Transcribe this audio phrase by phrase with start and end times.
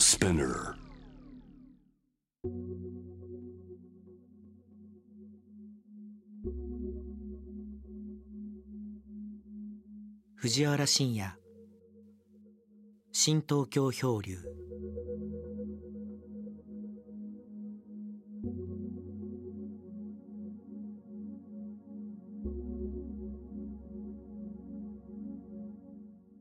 [0.00, 0.74] Spinner.
[10.36, 11.36] 藤原信也
[13.12, 14.38] 新東京漂流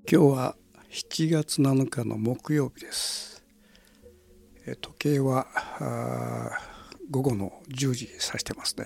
[0.10, 0.56] 今日は
[0.90, 3.39] 7月7日の木曜日です。
[4.76, 5.48] 時計は
[7.10, 8.86] 午後の10時指してますね。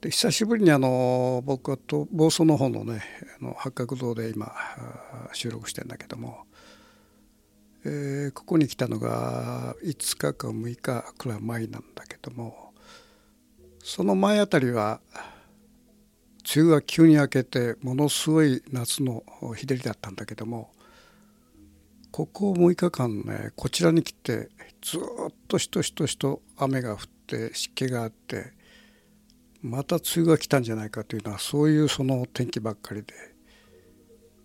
[0.00, 3.02] で久しぶりにあの僕はと房総の方のね
[3.40, 4.52] あの八角堂で今
[5.32, 6.46] 収録してんだけども、
[7.84, 12.72] えーここに来たのが5日か6日くらい前なんだけども
[13.82, 15.00] その前あたりは
[16.54, 19.22] 梅雨が急に明けてものすごい夏の
[19.54, 20.70] 日照りだったんだけども
[22.20, 24.50] ここ6日間ねこちらに来て
[24.82, 25.00] ずっ
[25.48, 28.52] としとしとしと雨が降って湿気があって
[29.62, 33.14] また梅雨が来たんじゃないかというのはそういうその天気ばっかりで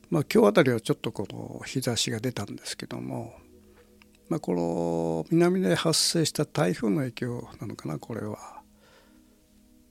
[0.09, 3.33] まあ今日あたりはちょっとこの日差しが出たんですけども
[4.29, 8.61] まあこの南で発生した台風の影響なのかなこれは。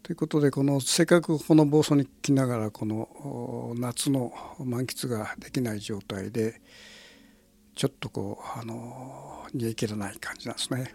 [0.03, 6.61] ということでこのせっかくこの房総に来ながらこの夏の満喫ができない状態で
[7.75, 10.95] ちょっとこうあの煮え切らない感じなんですね。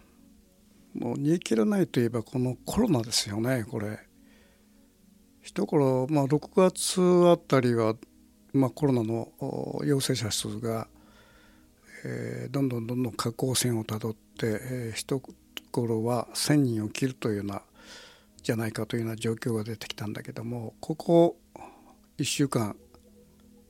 [0.94, 4.00] もう煮え切らないといえばこのコロナですよねこれ。
[5.42, 7.96] 一頃、まあ、6月あたりは、
[8.54, 9.30] まあ、コロナの
[9.84, 10.88] 陽性者数が、
[12.06, 15.22] えーどんどんどんどん下降線をたどって、えー一
[15.72, 17.62] 頃は1,000人を切るというような
[18.42, 21.38] じゃないかというような状況が出てきたんだけどもここ
[22.18, 22.76] 1週間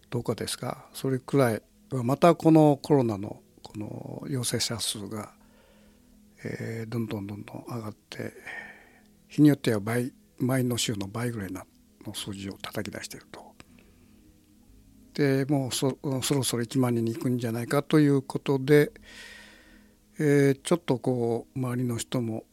[0.09, 5.31] どうかですかそれくらいまたこのコロナのこの陽性者数が、
[6.43, 8.33] えーどんどんどんどん上がって
[9.27, 11.63] 日によっては倍前の週の倍ぐらいの
[12.13, 13.49] 数字を叩き出していると。
[15.13, 18.91] でもうそそろそろ1万人に行くんじゃないかということで、
[20.19, 22.45] えーちょっとこう周りの人も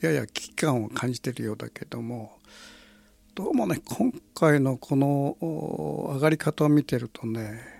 [0.00, 2.38] やや危機感を感じているようだけども
[3.34, 5.36] どうもね今回のこの
[6.14, 7.73] 上がり方を見てるとね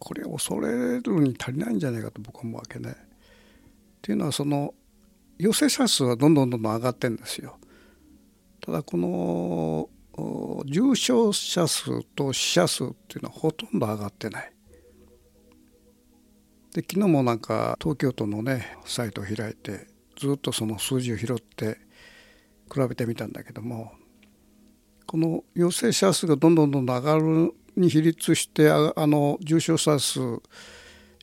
[0.00, 2.90] これ恐れるに足りないんじゃないかと僕は思うわけね。
[2.90, 2.94] っ
[4.02, 4.74] ていうのはその
[5.38, 7.58] 陽性者数はどんどんどんどん上がってんですよ。
[8.60, 9.90] ただこの
[10.64, 14.52] 重症者数と死者数っていうのはほとんど上がってない。
[16.74, 19.86] で昨日もなんか東京都のねサイトを開いて
[20.18, 21.78] ずっとその数字を拾って
[22.72, 23.92] 比べてみたんだけども
[25.06, 30.20] この陽性者数がどんどんどんどん上がるに比率してあの重症者数、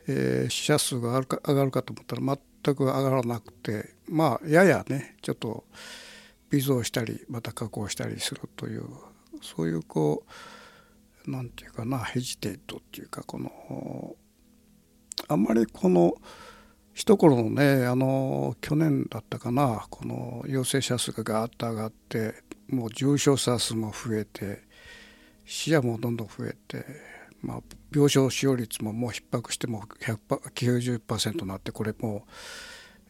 [0.07, 2.21] えー死者数が上がるか上がるかと思ったら
[2.63, 5.65] 全く上がらなくてまあややねちょっと
[6.49, 8.85] 微増したりまた加工したりするという
[9.41, 10.23] そういうこ
[11.27, 14.15] うなんていうかなヘジテートっていうかこの
[15.27, 16.15] あんまりこの
[16.93, 22.35] 一頃のねあの去年だったかなこの陽性者数がガーッと上がって
[22.69, 24.63] もう重症者数も増えて
[25.47, 26.85] 死者もどんどん増えて、
[27.41, 32.31] まあ、病床使用率ももう逼迫しても90%になってこれもう、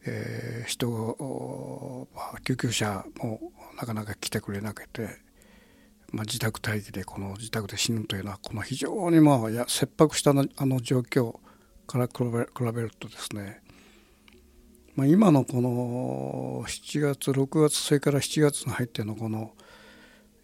[0.06, 1.14] えー人が、
[2.14, 5.08] まあ、救急車もなかなか来てくれなくて、
[6.12, 11.36] まあ、自宅待機でこの自宅で死ぬというのはこの非常にまあや切迫したなあの状況
[11.86, 13.60] から比べ比べるとですね
[14.98, 19.52] まあ、今のこの7月6月それから7月に入ってのこの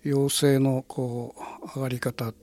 [0.05, 1.43] 陽性のこう
[1.75, 2.35] 上がり方っ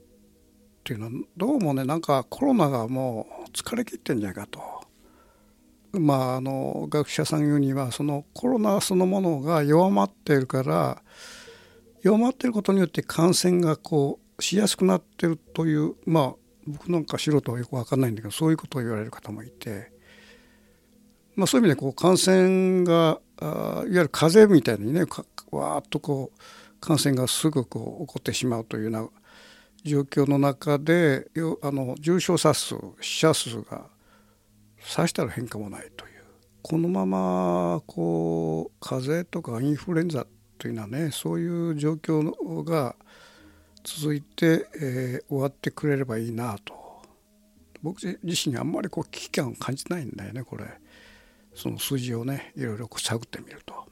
[0.84, 4.60] ていうのはどうもねなんかコロナがもう疲れ切ってんじゃないかと。
[5.92, 11.02] まあ、あの学者さん言うにはそのコロナそのものが弱まっているから
[12.00, 16.34] 弱まっていることによって感染がこうしやすくなってるというまあ
[16.66, 19.92] 僕なんか素人はよく分かんないんだけどそういうことを言われる方もいて。
[21.34, 25.06] まあ、そういう意味でこう感染があいわゆる風邪みたいにね
[25.50, 26.38] わーっとこう
[26.82, 29.08] 感染がすぐこう起こってしまうというような
[29.84, 31.28] 状況の中で
[31.62, 33.86] あの重症者数死者数が
[34.80, 36.12] さしたら変化もないという
[36.60, 40.26] このままこう風邪とかインフルエンザ
[40.58, 42.96] というのはねそういう状況が
[43.84, 46.74] 続いて、えー終わってくれればいいなと
[47.82, 50.64] 僕自身にあんまりこう危機感を感じないんだよねこれ。
[51.54, 53.86] その数字をねいろいろ探ってみると、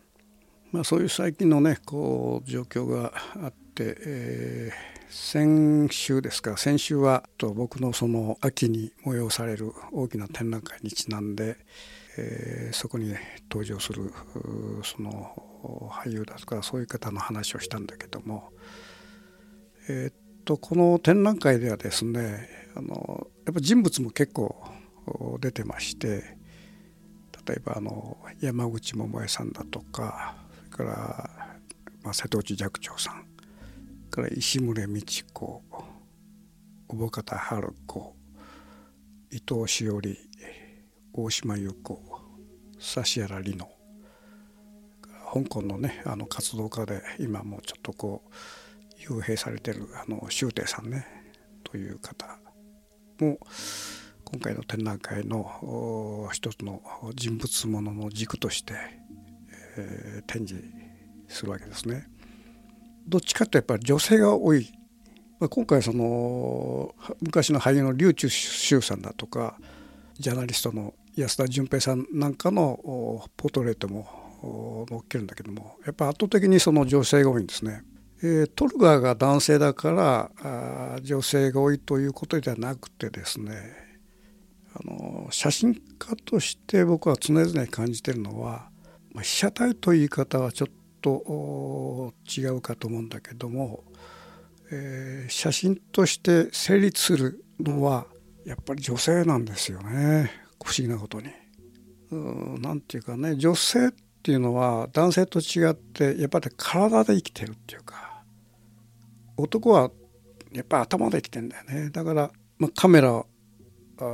[0.72, 3.12] まあ、そういう最近のねこう状況が
[3.43, 11.56] あって、えー先週ですか先週はと僕のその秋に催される大きな展覧会にちなんで、
[12.17, 13.20] えー、そこにね
[13.50, 14.12] 登場する
[14.84, 18.50] その俳優だとかそういう方の話をしたんだけども、
[19.88, 20.14] えー、っ
[20.44, 24.64] とこの展覧会ではですねあのやっぱ人物も結構
[25.40, 26.37] 出てまして
[27.49, 30.37] 例えばあの山口百恵さんだとか
[30.85, 31.31] から、
[32.03, 33.27] まあ、瀬戸内寂聴さん
[34.11, 35.00] から石牟礼道
[35.32, 35.62] 子
[36.88, 38.17] 小保方春子
[39.31, 40.19] 伊藤詩織
[41.12, 42.00] 大島優子
[42.97, 43.69] 指原莉乃
[45.32, 48.33] 香港のねあの活動家で今もちょっとこう
[49.00, 51.06] 幽閉されてるあの周庭さんね
[51.62, 52.26] という方
[53.21, 53.38] も
[54.25, 56.83] 今回の展覧会の一つの
[57.15, 59.00] 人物ものの軸として、
[59.81, 60.65] えー、展示
[61.29, 62.06] するわけですね。
[63.06, 64.71] どっちかってやっぱり女性が多い、
[65.38, 69.59] まあ、今回その昔の俳優の笠中秀さんだとか
[70.19, 72.79] ジャーナリストの安田純平さんなんかの
[73.37, 77.83] ポートレートも載っけるんだけどもやっぱ圧倒的にその女性が多いんですね。
[78.23, 83.55] えー、トルガーが男性だからあ女性が多いということではなくてですね
[84.75, 88.69] あの写真家として僕は常々感じてるのは
[89.15, 90.69] 被写体という言い方はちょっ
[91.01, 93.85] と違うかと思うんだけども、
[94.71, 98.07] えー、写真として成立するのは
[98.45, 100.31] やっぱり女性なんですよね
[100.62, 101.31] 不思議なことに。
[102.11, 103.93] 何て言うかね女性っ
[104.23, 108.23] ていうのは男性と違ってやっぱり体で生きてるっていうか
[109.37, 109.93] 男は
[110.53, 113.25] やっぱり頭で生きてんだよねだから、まあ、カメラ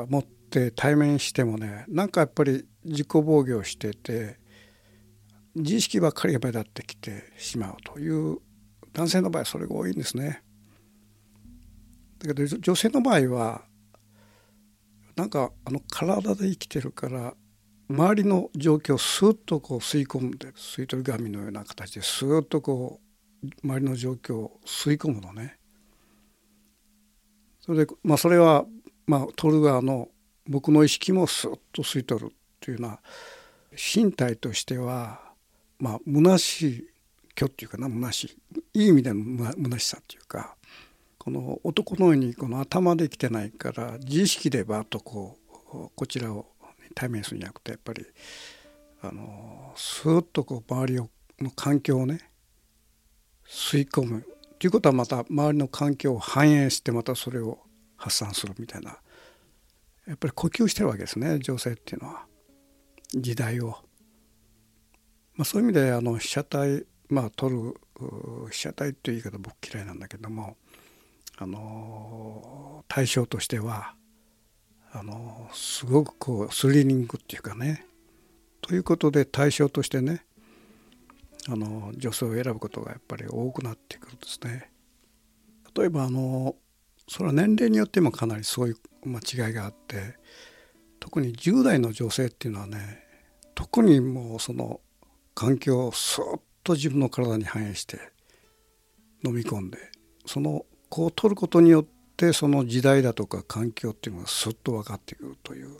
[0.09, 4.39] 持ってって対面してもねなんかやっぱり自己防御してて
[5.57, 8.39] 自意識ばっかりが目立ってきてしまうという
[8.93, 10.43] 男性の場合はそれが多いんですね。
[12.19, 13.63] だけど女性の場合は
[15.17, 17.35] なんかあの体で生きてるから
[17.89, 23.01] 周りの状況をスーッとこう吸い込んで吸い取り紙のような形でスーッとこ
[23.43, 25.59] う周りの状況を吸い込むのね。
[27.61, 28.67] それでまあそれは
[29.07, 30.09] まあトルガーの
[30.47, 33.01] 僕の意識もスッと吸い取るというような
[33.73, 35.26] 身体としては
[35.79, 36.89] まあ虚しい
[37.39, 38.39] 虚っていうかな虚し
[38.75, 40.57] いいい意味での虚しさっていうか
[41.19, 45.37] この男のようにこの頭できてないから自意識でバッとこ
[45.73, 46.47] うこちらを
[46.95, 48.07] 対面するんじゃなくてやっぱり
[49.03, 52.31] あのスーッとこう周りの環境をね
[53.47, 54.25] 吸い込む
[54.59, 57.59] ということはまた周りの環境を反映してまたそれを
[57.97, 58.99] 発散するみたいな
[60.07, 62.25] やっぱり呼吸してるわけですね女性っていうのは
[63.15, 63.86] 時代を。
[65.37, 67.75] まあ、そういう意味であの被写体まあ撮る
[68.51, 70.57] 被写体っていう言い方僕嫌いなんだけども
[71.39, 73.95] あの対象としては
[74.93, 77.87] あのすごくこうスリリングっていうかね
[78.63, 80.25] ということで対象としてね
[81.49, 84.71] あの女性を選ぶことがやっぱり多くなってくるんですね。
[85.77, 86.57] 例えばあの
[87.07, 90.17] それは年齢によってもかなりそういう違いがあって
[90.99, 93.05] 特に10代の女性っていうのはね
[93.55, 94.81] 特にもうその
[95.37, 97.99] 環境をスーッと自分の体に反映して
[99.23, 99.77] 飲み込んで
[100.25, 101.87] そのこう取ることによっ
[102.17, 105.77] てその時代だとか環境っていうのがスッと分かってくるという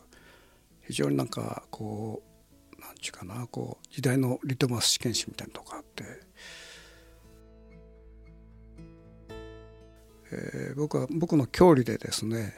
[0.85, 2.21] 非常になんかこ
[2.77, 6.03] う何ちゅうかなこう時代のリトマス試験紙みたいなとこあって
[10.29, 12.49] えー、僕は僕の郷里でですねいわ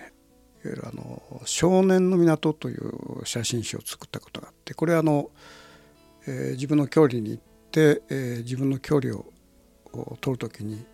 [0.65, 5.31] ゆるあの「少年の港」という写真集を作ったことがあってこれあの、
[6.29, 9.25] えー、自分の郷里に行って、えー、自分の距離を
[10.21, 10.85] 撮る時に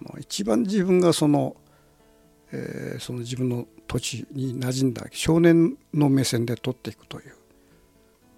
[0.00, 1.56] あの一番自分がその,、
[2.52, 7.34] えー、その自分の土地に馴染んだ少年の目線で撮っていくという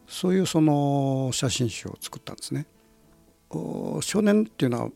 [0.09, 2.66] そういうその写真集を作ったんですね。
[4.00, 4.90] 少年っていうのは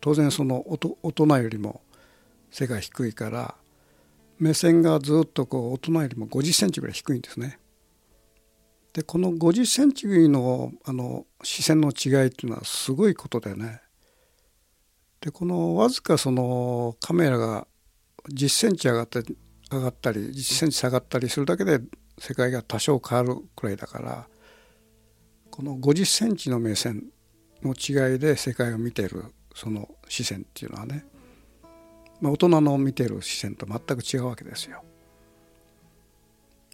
[0.00, 1.82] 当然その大人よりも
[2.50, 3.54] 背が低いから
[4.38, 7.58] 目線がずっとこう大人よりも50センチぐらい低いんですね。
[8.96, 13.82] でこの50センチのあの視線の違いっていうのはすごいことだよね。
[15.20, 17.66] でこのわずかそのカメラが
[18.32, 19.36] 10センチ上がったり
[19.70, 21.80] 上がったり10センチ下がったりするだけで
[22.18, 24.26] 世界が多少変わるくらいだから
[25.50, 27.04] この50センチの目線
[27.62, 29.24] の違いで世界を見ている
[29.54, 31.04] その視線っていうのはね
[32.22, 34.82] まあ、大人の見てる視線と全く違うわけですよ。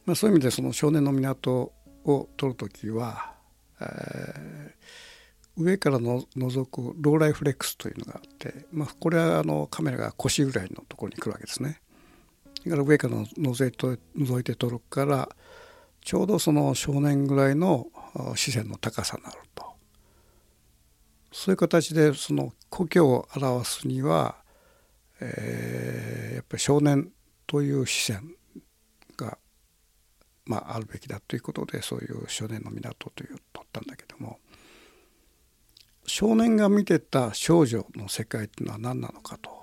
[0.06, 1.72] まあ、そういう意味でその少年の港
[2.04, 3.32] を撮る時は、
[3.80, 11.80] えー、上からの覗くローライフレックスというのがあって、まあ、これはあのカメラが腰ぐらいのところに来るわけですね。
[12.64, 15.28] だから上から覗いて覗いて撮るから
[16.00, 17.88] ちょうどその少年ぐらいの
[18.36, 19.72] 視線の高さになると
[21.32, 24.36] そういう形でその故郷を表すには、
[25.20, 27.10] えー、やっぱり少年
[27.46, 28.34] という視線、
[30.44, 34.38] まあ、あるべきだということでそういう少年の港という取ったんだけども
[36.06, 39.62] 少年が見てた少女の世界っていうのは何なのかと。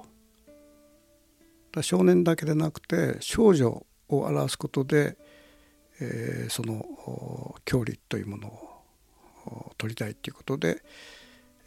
[1.82, 5.18] 少年だけでなくて少女を表すことで、
[6.02, 10.82] えー、その距離というものを取りたいということで、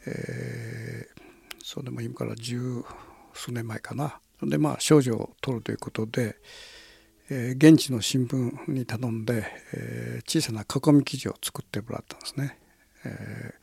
[0.05, 1.21] えー、
[1.63, 2.83] それも今から十
[3.33, 6.35] 数年前かなでまあ少女を取るということで、
[7.29, 12.59] えー、現地の新聞に頼んで、えー、小さな囲み記事を作ってもらったんですね。
[13.05, 13.53] え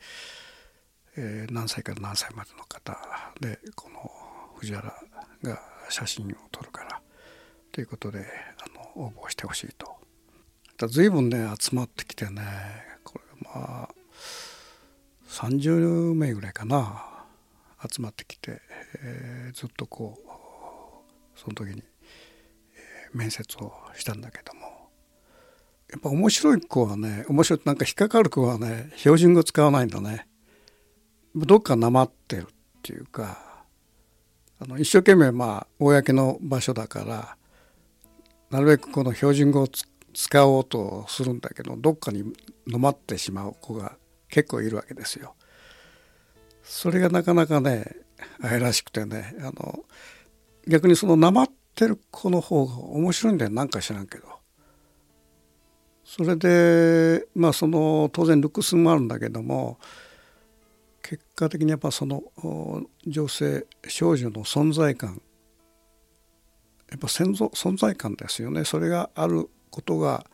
[1.17, 2.97] え、何歳から何歳までの方
[3.39, 4.09] でこの
[4.55, 4.93] 藤原
[5.43, 7.01] が写真を撮るから
[7.71, 8.25] ということで
[8.63, 9.97] あの応募してほしいと。
[10.87, 12.41] 随分ね集まってきてね
[13.03, 13.89] これまあ
[15.27, 17.07] 30名ぐらいかな
[17.89, 18.61] 集まってきて、
[19.01, 21.83] えー、ずっとこうその時に、
[23.13, 24.61] 面接をしたんだけども
[25.91, 30.27] やっぱ面白い子はね面白いなんか引っかかる子はね標準語使わないんだね
[31.35, 32.45] どっかなまってるっ
[32.81, 33.65] ていうか
[34.59, 37.37] あの一生懸命まあ公の場所だから
[38.49, 39.67] なるべくこの標準語を
[40.13, 42.23] 使おうとするんだけどどっかに
[42.67, 43.93] のまってしまう子が
[44.29, 45.35] 結構いるわけですよ。
[46.63, 47.95] それがなかなかね
[48.41, 49.83] 愛らしくてねあの
[50.67, 51.49] 逆にそのなまっ
[51.81, 53.51] てる子の方が面白いんだよ。
[53.51, 54.27] なんか知らんけど。
[56.05, 59.79] それでまあその当然ルックスもあるんだけども
[61.01, 62.21] 結果的にやっぱその
[63.07, 65.21] 女性少女の存在感
[66.91, 68.63] やっぱ存在感ですよね。
[68.63, 70.25] それがあることが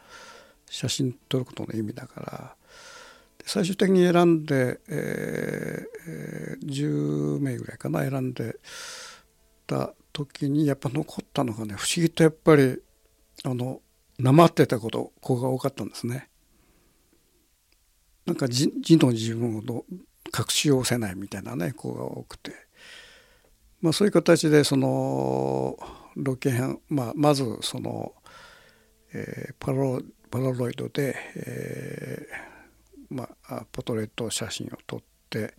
[0.69, 2.55] 写真撮ることの意味だから。
[3.45, 8.57] 最終的に選んで、えー、10名ぐらいかな選んで
[9.67, 12.81] た時にやっぱ残ったのがね不思議とやっぱり
[13.43, 13.81] あの
[14.17, 16.29] なまってたこと子が多かったんですね。
[18.25, 22.51] なんか字の自分を隠し寄せないみたいなね子が多くて、
[23.81, 25.77] まあ、そういう形でその
[26.15, 28.13] ロケ編、まあ、まずその、
[29.13, 35.53] えー、パロパラロイドで、えーまあ、ポトレート写真を撮って、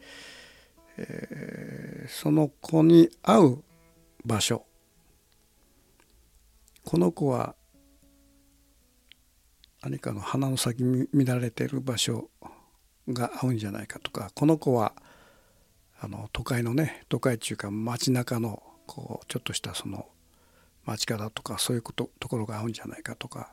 [0.99, 3.65] えー、その子に会う
[4.25, 4.65] 場所。
[6.85, 7.55] この子は
[9.83, 12.31] 何かの花の先に乱れてる場所
[13.09, 14.93] が合うんじゃないかとかこの子は
[16.01, 20.07] あの都会のね都会中か街中のこうちょっとしたその
[20.85, 23.53] 街角とかそういうことところが合うんじゃないかとか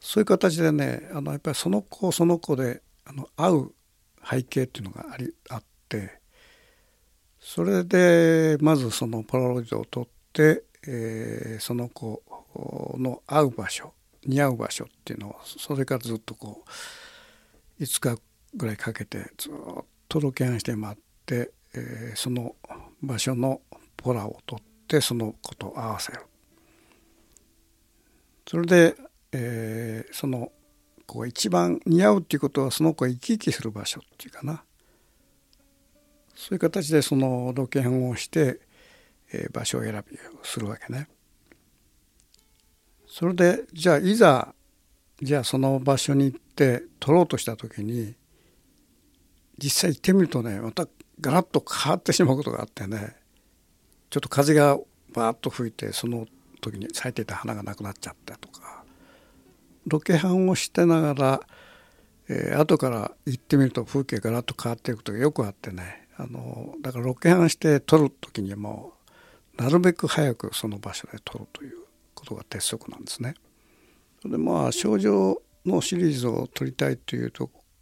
[0.00, 3.74] そういう形でねあのやっぱりその子その子であの合う
[4.28, 6.20] 背景っていうのがありあって
[7.46, 12.20] それでまずそのポラロイドを撮って、えー、その子
[12.98, 13.92] の会う場所
[14.26, 16.64] 似合う場所っていうのをそれからずっとこ
[17.78, 18.20] う5日
[18.56, 19.52] ぐらいかけてずっ
[20.08, 22.56] とロケハンして回って、えー、その
[23.00, 23.60] 場所の
[23.96, 26.22] ポラを取ってその子と合わせる。
[28.48, 28.96] それで、
[29.30, 30.50] えー、その
[31.06, 34.64] 子が一番似合うっていうことはその子が生き生きする場所っていうかな
[36.36, 38.60] そういう形でそのロケハンをして、
[39.32, 41.08] えー、場所を選びをするわけね。
[43.08, 44.54] それでじゃあいざ
[45.22, 48.14] じゃあその場所に行って撮ろうとした時に
[49.56, 50.86] 実際行ってみるとねまた
[51.20, 53.16] ガラッと変わってしまうことがあってね
[54.10, 54.78] ちょっと風が
[55.14, 56.26] バーッと吹いてその
[56.60, 58.84] 時に咲いていた花がなくなっちゃったとか
[59.86, 61.40] ロケハンをしてながら、
[62.28, 68.92] えー、後から行ってみると風景がガラッと変わっていくことがよくあってねあのだからロケハンして撮る時にはも
[69.58, 71.78] うなるべく早くその場所で撮るという
[72.14, 73.34] ことが鉄則なんですね。
[74.24, 77.32] でまあ症状のシリーズを撮りたいという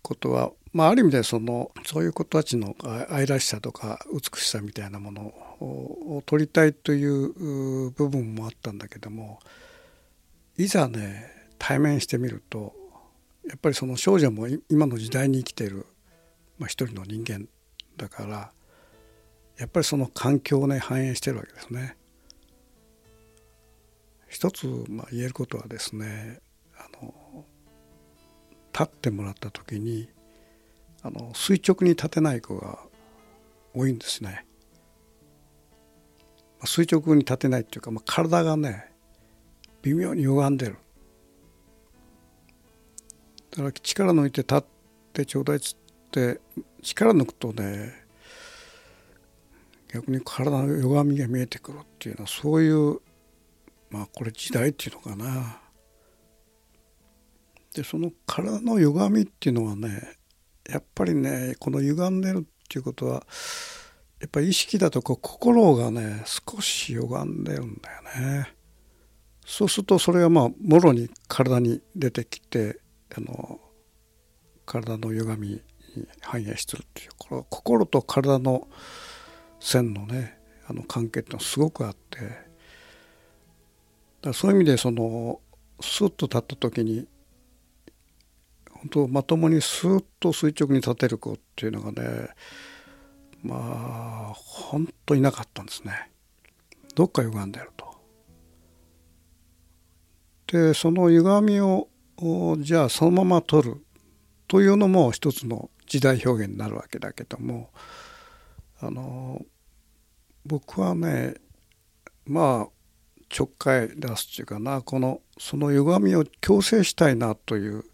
[0.03, 2.75] ことは、まあ、ある意味でそのそういう子たちの
[3.11, 5.23] 愛らしさとか美しさみたいなもの
[5.61, 9.39] を撮りたいという部分もあったんだけども
[10.57, 12.75] いざね対面してみると
[13.47, 15.87] やっぱりその少女も今の時代に生きている、
[16.59, 17.47] まあ、一人の人間
[17.97, 18.53] だから
[19.57, 21.97] やっぱりその環境をね反映してるわけですね。
[24.29, 26.41] 一つ、まあ、言えることはですね
[26.77, 27.45] あの
[28.73, 30.09] 立ってもらった時に
[31.03, 32.81] あの垂直に立てない子が
[33.75, 34.47] 多いんですね。
[36.59, 38.91] まあ垂直に立てないっていうか、まあ、体がね
[39.83, 40.79] 微妙に歪んでる
[43.51, 44.65] だから力抜いて立っ
[45.13, 45.77] てちょうだいっつっ
[46.15, 46.41] て
[46.81, 47.93] 力抜くとね
[49.93, 53.01] 逆に体の歪みが見えてくるっていうのはそういう
[53.91, 55.61] まあこれ時代っていうのかな
[57.75, 60.17] でその体の歪みっていうのはね
[60.69, 63.27] やっぱりねこの歪んでるっていうことは
[64.21, 68.55] やっぱり意識だとこう心がね少し歪んでるんだよね。
[69.45, 72.81] そうするとそれがまあもろに体に出てきて
[73.15, 73.61] あの
[74.65, 75.63] 体の歪み
[76.21, 78.69] 反映してるっていうこれは心と体の
[79.61, 82.19] 線のねあの関係ってのはすごくあって
[84.23, 85.41] だそういう意味でその
[85.81, 87.07] スッと立った時に
[88.71, 92.29] 本当まともにスーッと垂直に立てる子っていうのがね
[93.43, 96.11] まあ本当いなかったんですね。
[96.95, 97.95] どっか歪んでると。
[100.47, 101.89] でその歪みを
[102.59, 103.85] じゃあそのまま取る
[104.49, 107.71] というのも一つの時代表現になるわけだけども
[108.81, 109.45] あの
[110.47, 111.35] 僕はね
[112.27, 112.75] まあ
[113.29, 117.85] ちょっかい出すっていうかなこのその歪みを強制したいなという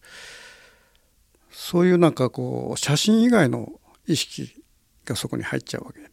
[1.51, 3.73] そういうなんかこう写真以外の
[4.07, 4.63] 意識
[5.05, 6.09] がそこに入っちゃうわけで、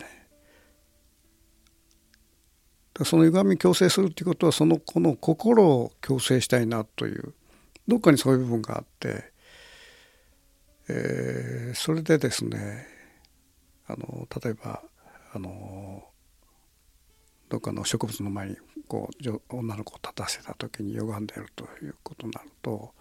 [3.06, 7.34] その歪み強制するっていうことはそのこの心を強制したいなという
[7.88, 9.32] どっかにそういう部分があって、
[10.90, 12.88] えー、それでですね
[13.88, 14.82] あの例えば
[15.34, 16.04] あの
[17.50, 22.94] どっかの植物の前にこう女の子を立たせた時に歪んでるということになると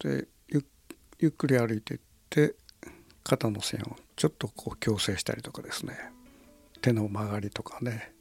[0.00, 0.26] で
[1.18, 2.54] ゆっくり歩いていって
[3.24, 5.96] 肩の線をちょっとこう矯正したりとかですね
[6.82, 8.12] 手の曲がりとかね。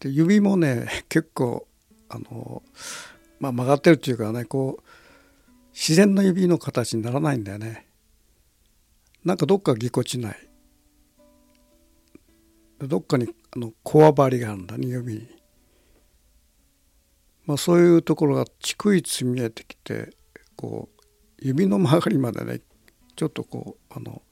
[0.00, 1.66] で指もね結構
[2.08, 2.62] あの、
[3.38, 4.82] まあ、曲がってるっていうかねこう
[5.72, 7.86] 自然の指の形にならないんだよね
[9.24, 10.48] なんかどっかぎこちない
[12.80, 15.28] どっかにあのこわばりがあるんだね指に。
[17.44, 20.10] まあ、そういうところが逐一見えてきて
[20.56, 21.02] こう
[21.40, 22.60] 指の曲がりまでね
[23.16, 24.22] ちょっとこうあの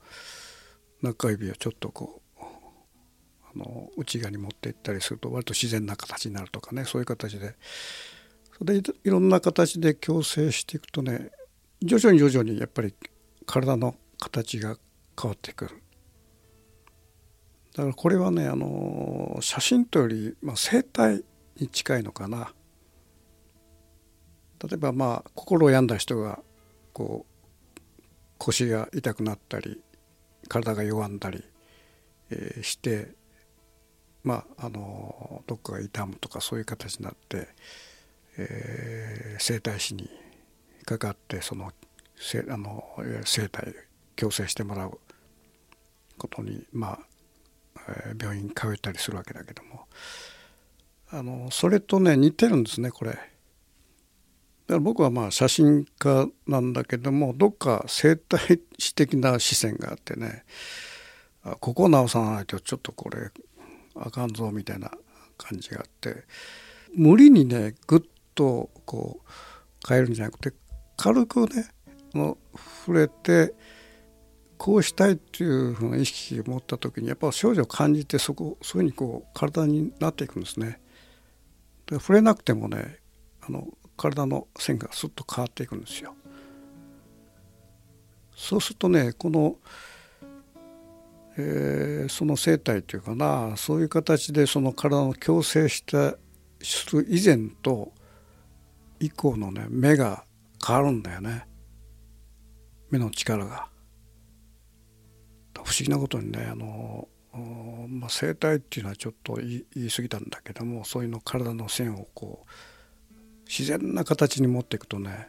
[1.01, 2.43] 中指をちょっとこう
[3.53, 7.55] あの内側に持っていったりすると割と自然な形になるとかねそういう形で
[8.65, 11.31] でいろんな形で矯正していくとね
[11.81, 12.93] 徐々に徐々にやっぱり
[13.45, 14.77] 体の形が
[15.19, 15.81] 変わってくる。
[17.75, 21.23] だからこれはねあの写真というより、まあ、生態
[21.57, 22.53] に近いのかな。
[24.63, 26.39] 例えばまあ心を病んだ人が
[26.93, 27.91] こう
[28.37, 29.81] 腰が痛くなったり
[30.47, 31.43] 体が弱んだり、
[32.29, 33.15] えー、して
[34.23, 37.47] まああのどっかが痛むとかそういう形になって、
[38.37, 40.09] えー、整体師に
[40.85, 41.71] かかってその
[42.15, 42.83] せあの
[43.25, 43.73] 整体
[44.15, 44.99] 矯正してもらう
[46.17, 46.99] ことにまあ、
[47.89, 49.87] えー、病院通ったりするわけだけども
[51.11, 53.11] あのそれとね似てるんですねこれ。
[53.11, 53.23] だか
[54.75, 60.45] ら僕はまあ写真家なんだけどもどっか生態史的な視線があってね
[61.43, 63.31] あここを直さないとちょっとこれ
[63.95, 64.91] あかんぞみたいな
[65.37, 66.23] 感じがあって
[66.95, 68.01] 無理にねぐっ
[68.35, 69.29] とこう
[69.87, 70.53] 変えるんじゃなくて
[70.97, 71.67] 軽くね
[72.13, 72.37] の
[72.85, 73.53] 触れて
[74.57, 80.79] こうしたいっていうふうな意識を持った時にやっぱ少女を感じてそこそういうふうにこう体になっていくんですね。
[81.87, 82.99] で触れなくてもね
[83.41, 83.67] あの
[83.97, 86.13] 体の線がスッと変わっていくんですよ。
[88.35, 89.55] そうするとねこの、
[91.37, 96.17] えー、その生態というかなそういう形でその体の矯正した
[96.61, 97.93] する以前と
[99.01, 100.23] 以降のね目が
[100.65, 101.45] 変わるんだよね
[102.89, 103.67] 目の力が。
[105.53, 107.07] 不思議なことにねあの、
[107.87, 112.49] まあ、生態っていうのはちょっと言い過ぎたんだけどもそういうの体の線をこう
[113.47, 115.27] 自然な形に持っていくとね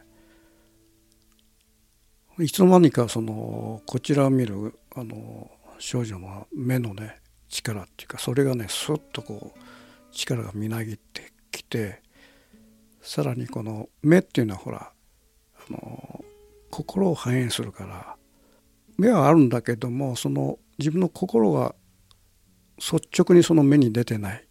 [2.39, 9.59] いつの間にかそのこちらを見るあの少女の目のね力っていうかそれがねスッとこう
[10.11, 12.02] 力がみなぎってきて
[13.03, 14.91] さらにこの目っていうのはほら
[15.69, 16.23] あの
[16.71, 18.15] 心を反映するから
[18.97, 21.75] 目はあるんだけどもその自分の心が
[22.77, 24.47] 率直にその目に出てない。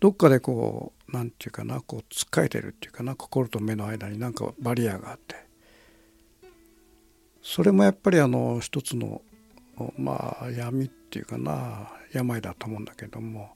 [0.00, 5.34] どっかでこう何て言うかなこうつっかえてるっていうかな心と目の間になんかバリアがあって。
[7.42, 9.22] それもやっぱりあの一つの
[9.96, 13.50] まあ闇っていうかな病だと思うんだけども。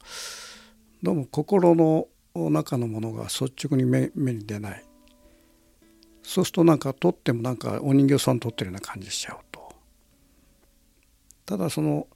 [1.02, 4.84] どうも心の中のものが率直に目目に出ない
[6.22, 9.72] そうするとなんか撮ってもなんかお人形さん撮ってるような感じしちゃうと
[11.44, 12.06] ただその、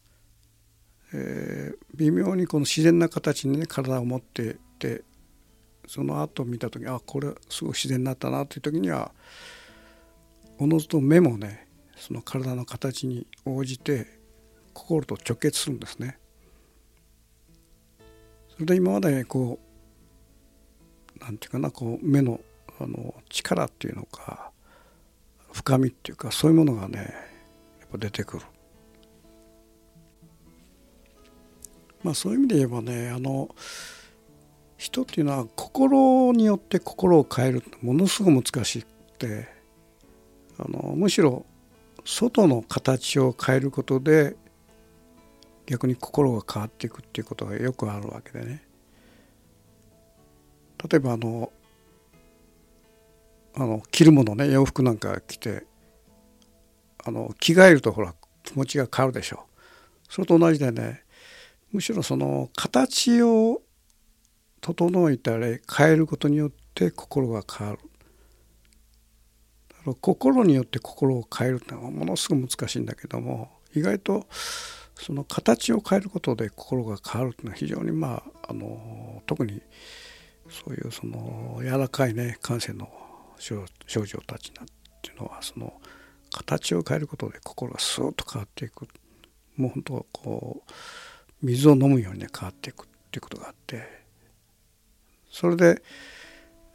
[1.12, 5.02] えー、微妙にこの自然な形にね体を持っていて
[5.86, 9.12] その後見た時あこれすごい自然になったなという時には
[10.58, 14.06] おのずと目もねその体の形に応じて
[14.72, 16.18] 心と直結するんですね。
[18.54, 19.58] それで今までこ
[21.20, 22.40] うなんていうかなこう目の
[22.78, 24.50] あの力っていうのか
[25.52, 27.14] 深みっていうかそういうものがね
[27.80, 28.44] やっぱ出てくる。
[32.02, 33.48] まあそういう意味で言えばねあの
[34.76, 38.86] 人っていうのは心によって心を変えるってものすごく難しく
[39.18, 39.48] て
[40.58, 41.46] あのむしろ
[42.04, 44.36] 外の形を変えることで
[45.66, 48.62] 逆に心が変わっていくっていうことがよくあるわけでね
[50.82, 51.52] 例えばあの
[53.54, 55.64] あの着るものね洋服なんか着て
[57.04, 59.46] あの着替えるとほら気持ちが変わるでしょ。
[60.08, 61.02] それと同じでね
[61.72, 63.62] むしろその形を
[64.60, 67.80] 整えたり変えることによって心が変わる。
[70.00, 74.26] 心によって心を変えるってのはものすごく難しいんだけども意外と
[74.96, 79.62] その形を変えることで心が変わるっていうのは非常にまああの特に
[80.50, 82.88] そういうその柔らかいね感性の
[83.38, 84.66] 少女たちなっ
[85.02, 85.80] ていうのはその
[86.30, 88.88] 形を変えることで心がスーッと変わっていく
[89.56, 90.72] もう本当こう
[91.42, 93.82] 水を飲むようにね変わっていくっていうことがあって
[95.30, 95.82] それで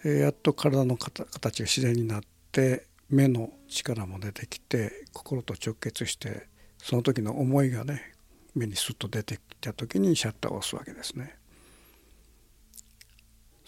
[0.04, 8.14] やっと体の形が自然になって目の力も出てきて心と直結してその時の思いがね
[8.56, 11.36] 目にスッと出てきた時にシャッターを押すわけですね。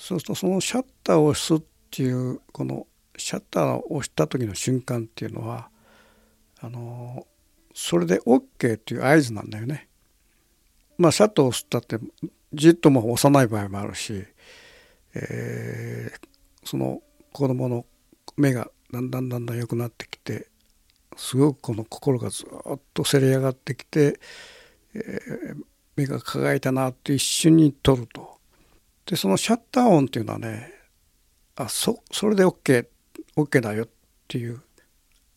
[0.03, 5.69] そうするとそのシャッターを押すっていうこのシャッターを押した時の瞬間っていうのは
[6.59, 7.25] あの
[7.73, 9.87] それで OK っていう合図なんだよね。
[10.97, 11.99] まあシャッターを押したって
[12.53, 14.25] じっとも押さない場合もあるし、
[15.15, 17.85] えー、その子供の
[18.35, 20.49] 目がだんだんだんだん良くなってきて
[21.15, 24.19] すごくこの心がずっとせり上がってきて、
[24.95, 25.63] えー、
[25.95, 28.42] 目が輝いたなって一瞬に撮ると
[29.05, 30.71] でそのシャッター音っていうのはね
[31.55, 32.87] あそそれで OK,
[33.35, 33.89] OK だよっ
[34.27, 34.61] ていう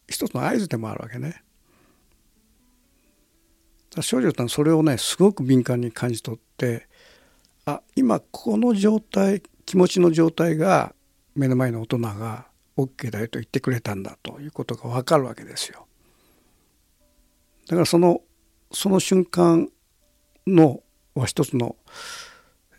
[0.08, 1.42] 一つの合図でもあるわけね。
[4.02, 6.86] 少女ってのはそれをねすごく敏感に感じ取って
[7.64, 10.94] あ今この状態気持ちの状態が
[11.34, 15.86] 目の前の大人が OK だよと言ってくれたんだということが分かるわけですよ。
[17.68, 18.20] だからその
[18.70, 19.70] その瞬間
[20.46, 20.82] の
[21.14, 21.76] は一つの、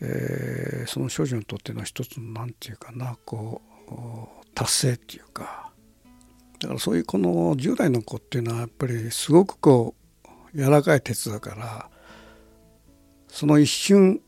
[0.00, 5.68] えー、その少女にとっての一つの何て言うかなこう達成っていうか。
[6.60, 9.94] だからそういうこの10代の子っていうのはやっぱりすごくこ
[10.52, 11.88] う柔らかい鉄だから
[13.28, 14.20] その一瞬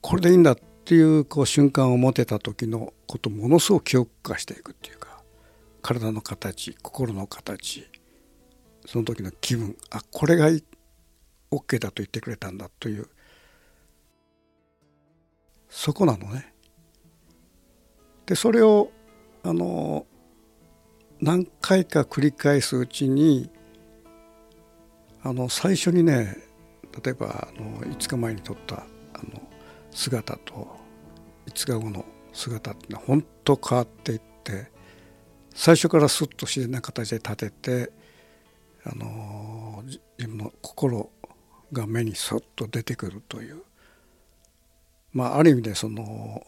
[0.00, 5.22] これでいいんだっていうこう瞬間を持てた時のことものすごく記憶化していくっていうか
[5.82, 7.88] 体の形心の形
[8.86, 10.50] その時の気分あこれが
[11.50, 13.08] OK だと言ってくれたんだという
[15.74, 16.54] そこなのね。
[18.26, 18.92] でそれを
[19.42, 20.06] あの
[21.20, 23.50] 何回か繰り返すうちに
[25.24, 26.36] あの最初にね
[27.04, 28.82] 例えばあの5日前に撮ったあ
[29.24, 29.42] の
[29.90, 30.76] 姿と
[31.46, 34.70] 5日後の姿ってのは本当変わっていって
[35.54, 37.92] 最初からスッと自然な形で立てて
[38.86, 41.10] あの自分の心
[41.72, 43.64] が目にそっと出てくるという
[45.14, 46.44] まあある意味でその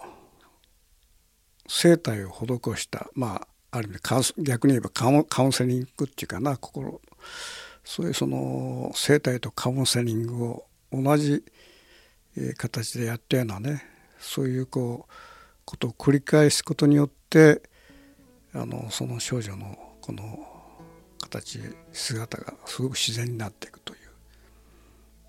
[1.68, 5.09] 生態を施したまあある意味逆に言えばカ
[5.42, 7.00] ウンセリングっていうかな心。
[7.87, 11.44] そういうその生態とカウンセリングを同じ
[12.59, 13.85] 形でやったようなね
[14.18, 15.12] そういうこう
[15.64, 17.62] ことを繰り返すことによって
[18.52, 20.46] あのその少女のこの
[21.20, 21.61] 形
[21.92, 23.98] 姿がすごく自然になっていくという、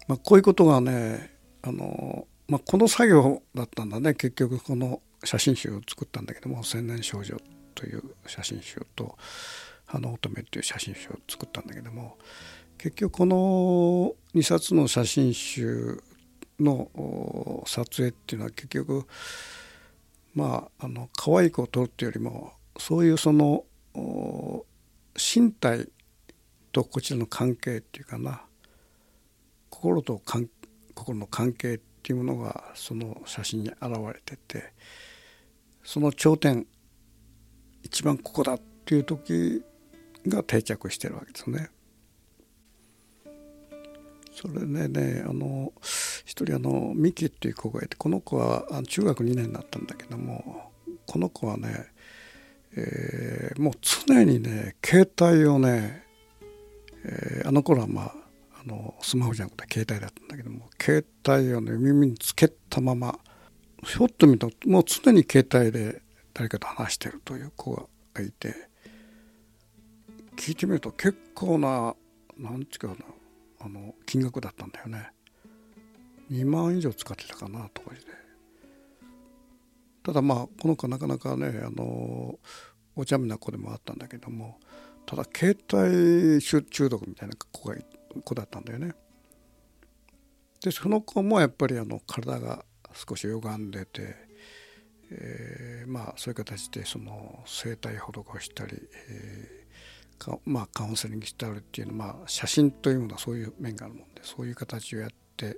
[0.07, 4.13] まあ、こういうことがねあの、まあ、この作業だったんだね。
[4.13, 7.37] 結局この写真集を作ったんだけども「千年少女」
[7.75, 9.17] という写真集と
[9.85, 12.17] 「花乙女」という写真集を作ったんだけども
[12.77, 16.01] 結局この2冊の写真集
[16.59, 19.05] の撮影っていうのは結局
[20.33, 23.65] まああの可愛い子を撮るっていうよりもそういうその
[25.15, 25.89] 身体
[26.71, 28.43] とこちらの関係っていうかな
[29.69, 30.21] 心と
[30.93, 33.81] 心の関係ってていうものがその写真に現
[34.13, 34.71] れてて
[35.83, 36.65] その頂点
[37.83, 39.61] 一番ここだっていう時
[40.25, 41.69] が定着してるわけですね。
[44.31, 45.73] それでねあの
[46.23, 50.71] 一人あのミキっていう子がいてこの子は中学2年だったんだけども
[51.07, 51.87] この子はね、
[52.77, 56.03] えー、もう常にね携帯をね、
[57.03, 58.26] えー、あの頃はまあ
[58.67, 63.17] のスマホじゃなくて携帯だったんだけども携帯をね耳につけたまま
[63.83, 66.01] ひょっと見るともう常に携帯で
[66.33, 68.53] 誰かと話してるという子がいて
[70.35, 71.95] 聞いてみると結構な
[72.37, 75.09] 何て言うかなあの金額だったんだよね。
[76.31, 78.11] 2万以上使ってたかな当時で。
[80.03, 82.39] ただまあこの子なかなかねあの
[82.95, 84.59] お茶目な子でもあったんだけども
[85.05, 87.85] ただ携帯中毒みたいな子がい
[88.23, 88.93] 子だったんだよね。
[90.61, 94.15] でその子もやっぱりあの体が少し歪んでて、
[95.11, 98.77] えー、まあそういう形でその整体施したり、
[99.09, 99.67] えー
[100.45, 105.57] まあ、カウンセリングしてあるっていうのは、まあ、写真というものはそういう面があるもんでそういう形をやって、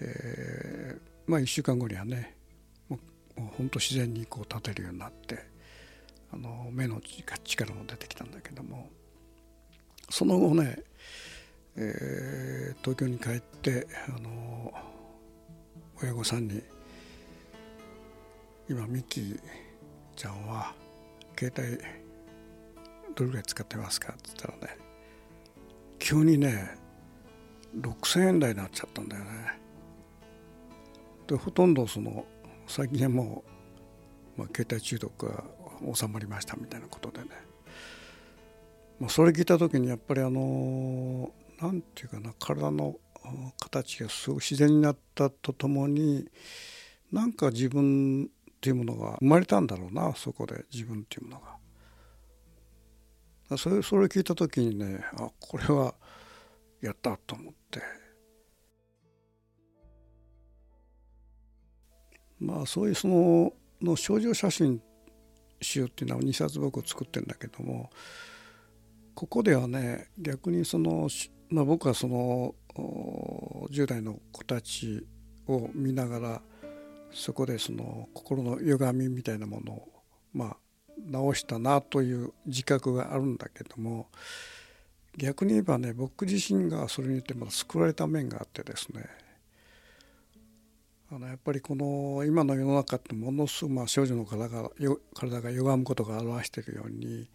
[0.00, 2.36] えー、まあ1週間後にはね
[2.88, 2.98] も
[3.36, 5.38] うもう本当自然にこう立てるようになって
[6.32, 7.00] あの目の
[7.44, 8.88] 力も出てきたんだけども
[10.10, 10.82] その後ね、
[11.76, 14.72] えー、東京に帰ってあの
[16.00, 16.62] 親御さんに
[18.68, 19.38] 今ミキ
[20.14, 20.72] ちゃんは
[21.38, 21.78] 携帯
[23.14, 24.78] どれぐらい使ってますか?」っつったらね
[25.98, 26.76] 急にね
[27.76, 29.58] 6,000円台になっちゃったんだよね。
[31.26, 32.24] でほとんどその
[32.66, 33.42] 最近はも
[34.36, 35.44] う、まあ、携帯中毒が
[35.92, 37.28] 収まりましたみたいなことでね、
[39.00, 42.96] まあ、それ聞いた時にやっぱりあの何て言うかな体の
[43.60, 46.28] 形がすごい自然になったとともに
[47.12, 48.28] なんか自分っ
[48.60, 51.54] ていうものが生まれたんだろうなそこで自分っていうものが。
[53.58, 55.94] それそれを聞いた時にねあこれは
[56.80, 57.80] やったと思って
[62.40, 64.80] まあそういうそのの少女写真
[65.60, 67.90] 集っていうのは2冊僕作ってるんだけども
[69.14, 71.08] ここではね逆にその、
[71.54, 75.06] まあ、僕はその10代の子たち
[75.46, 76.42] を見ながら
[77.12, 79.88] そこでその心の歪みみたいなものを
[80.32, 80.56] ま
[81.08, 84.08] 直したなという自覚があるんだけども
[85.16, 89.04] 逆に言えばね僕自身がそれによってまだ救われた面があってですね
[91.12, 94.70] あのやっぱりこの今の世の中ってものすごくま少女の体が
[95.14, 97.30] 体が歪むことが表しているように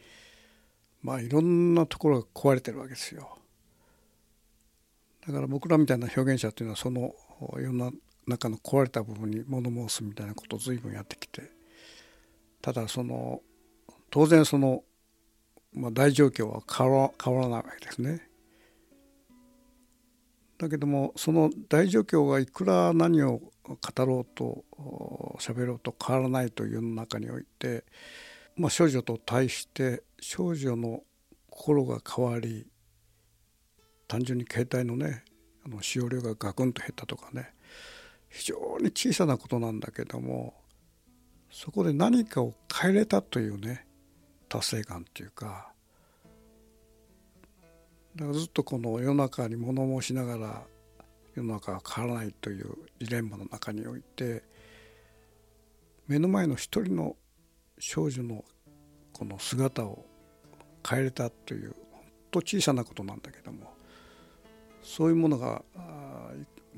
[1.02, 3.39] まあいろんなところが壊れてるわけですよ。
[5.28, 7.14] だから僕らみたいな表現者っていうのはその
[7.58, 7.92] 世の
[8.28, 11.52] 中の壊れた部分に物申すみたいなことを随分やってきて
[12.62, 13.42] ただその
[14.10, 14.84] 当然その、
[15.74, 18.28] まあ、大状況は変わ変わらないわけですね。
[20.58, 24.66] だけどもその大状況がいくら何を語ろうと
[25.40, 27.86] 喋ろうと変わらないという世の中において、
[28.58, 31.04] まあ、少女と対して少女の
[31.50, 32.68] 心が変わり
[34.10, 35.24] 単純に携帯のね
[35.64, 37.54] あの使用量がガクンと減ったとかね
[38.28, 40.56] 非常に小さなことなんだけども
[41.52, 43.86] そこで何かを変えれたというね
[44.50, 45.72] 達成感っていうか
[48.16, 50.64] だからずっとこの世の中に物申しながら
[51.36, 54.44] 世の中は変わらないというジレンマの中において
[56.08, 57.16] 目の前の一人の
[57.78, 58.44] 少女の
[59.14, 60.04] この姿を
[60.88, 63.79] 変えれたという本当小さなことなんだけども
[64.90, 65.62] そういうものが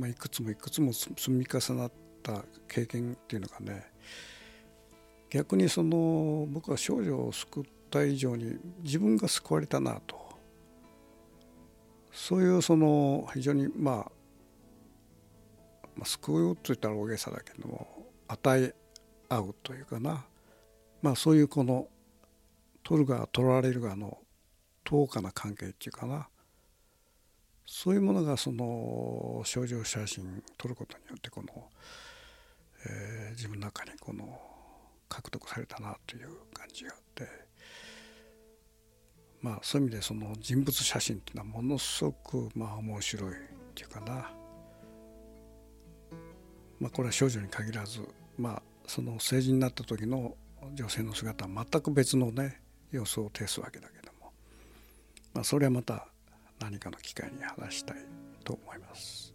[0.01, 1.91] まあ、いくつもいくつも積み重なっ
[2.23, 3.85] た経験っていうのがね
[5.29, 10.19] 逆にその僕は少女を救った以上に自分が救われたなと。
[12.11, 13.95] そういうその非常にまあ、
[15.95, 17.87] まあ、救うといったら大げさだけども
[18.27, 18.75] 与え
[19.29, 20.25] 合うというかな。
[21.01, 21.87] まあそういうこの
[22.83, 24.17] 取る側取られる側の
[24.83, 26.27] 等価な関係っていうかな。
[27.73, 31.47] そういうものがその少女写真撮ることによってこの、
[32.85, 34.41] えー、自分の中にこの
[35.07, 37.27] 獲得されたなという感じがあって
[39.41, 43.35] まあそういう意味でその人物写真っていうのはものすごくまあ面白いっ
[43.73, 44.29] ていうかな。
[46.81, 48.01] まあこれは少女に限らず
[48.37, 50.35] まあその成人になった時の
[50.73, 52.59] 女性の姿は全く別のね
[52.91, 54.33] 様子を呈すわけだけども
[55.33, 56.10] まあ、それはまた
[56.61, 57.97] 何かの機会に話したい
[58.43, 59.33] と思います。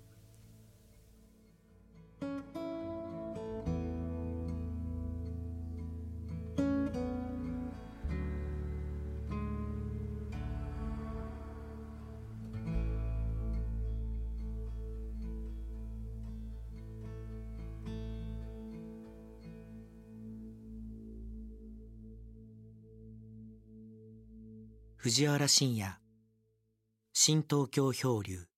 [24.97, 26.06] 藤原信也
[27.27, 28.56] 新東京漂流。